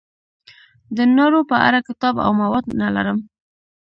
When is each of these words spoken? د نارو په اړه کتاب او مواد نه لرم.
د 0.95 0.97
نارو 1.15 1.41
په 1.51 1.55
اړه 1.67 1.79
کتاب 1.87 2.15
او 2.25 2.31
مواد 2.41 2.65
نه 2.81 2.87
لرم. 2.95 3.19